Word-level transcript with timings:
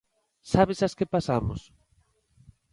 Sabes 0.51 0.79
as 0.87 0.93
que 0.97 1.11
pasamos? 1.13 1.61